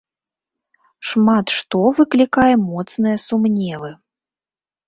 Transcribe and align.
Шмат 1.09 1.47
што 1.57 1.83
выклікае 1.97 2.49
моцныя 2.71 3.17
сумневы. 3.27 3.89